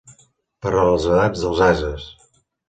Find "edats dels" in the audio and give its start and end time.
1.17-1.61